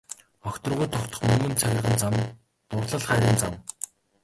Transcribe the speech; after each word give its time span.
Огторгуйд 0.51 0.91
тогтох 0.95 1.21
мөнгөн 1.27 1.53
цагирган 1.63 2.01
зам 2.05 2.17
дурлал 2.77 3.07
хайрын 3.13 3.41
зам. 3.45 3.63